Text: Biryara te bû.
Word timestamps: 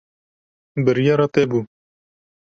Biryara 0.83 1.27
te 1.33 1.43
bû. 1.49 1.59